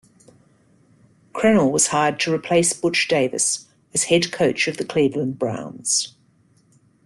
Crennel 1.31 1.71
was 1.71 1.85
hired 1.89 2.19
to 2.21 2.33
replace 2.33 2.73
Butch 2.73 3.07
Davis 3.07 3.67
as 3.93 4.05
head 4.05 4.31
coach 4.31 4.67
of 4.67 4.77
the 4.77 4.83
Cleveland 4.83 5.37
Browns. 5.37 6.15